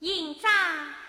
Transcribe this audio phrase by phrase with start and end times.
[0.00, 0.99] 银簪